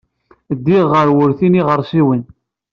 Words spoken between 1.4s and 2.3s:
n yiɣersiwen.